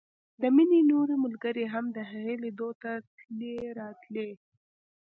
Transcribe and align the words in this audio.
د 0.41 0.43
مينې 0.55 0.81
نورې 0.91 1.15
ملګرې 1.25 1.65
هم 1.73 1.85
د 1.95 1.97
هغې 2.09 2.35
ليدلو 2.43 2.69
ته 2.81 2.91
تلې 3.17 3.55
راتلې 3.79 4.29